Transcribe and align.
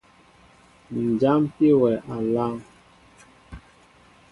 Njapin 1.05 1.73
wɛ 1.81 1.91
aláaŋ. 2.15 2.53